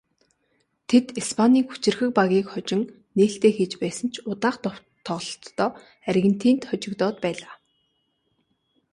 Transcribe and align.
Тэд 0.89 1.05
Испанийн 1.21 1.65
хүчирхэг 1.67 2.11
багийг 2.19 2.47
хожин 2.51 2.81
нээлтээ 3.17 3.51
хийж 3.57 3.73
байсан 3.81 4.07
ч 4.13 4.15
удаах 4.31 4.57
тоглолтдоо 5.05 5.69
Аргентинд 6.09 6.61
хожигдоод 6.69 7.15
байлаа. 7.23 7.55